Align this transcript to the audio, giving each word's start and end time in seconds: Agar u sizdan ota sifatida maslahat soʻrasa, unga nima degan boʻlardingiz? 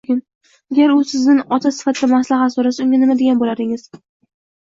Agar 0.75 0.93
u 0.93 1.03
sizdan 1.09 1.41
ota 1.57 1.71
sifatida 1.79 2.09
maslahat 2.13 2.55
soʻrasa, 2.55 2.79
unga 2.87 3.01
nima 3.03 3.19
degan 3.21 3.43
boʻlardingiz? 3.43 3.85